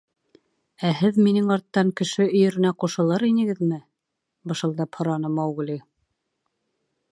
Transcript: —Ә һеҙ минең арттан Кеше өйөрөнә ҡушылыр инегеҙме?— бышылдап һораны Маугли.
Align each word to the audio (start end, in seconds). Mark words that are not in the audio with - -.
—Ә 0.87 0.89
һеҙ 1.01 1.19
минең 1.25 1.51
арттан 1.55 1.91
Кеше 2.01 2.25
өйөрөнә 2.25 2.71
ҡушылыр 2.85 3.27
инегеҙме?— 3.29 3.79
бышылдап 4.53 5.01
һораны 5.01 5.35
Маугли. 5.37 5.79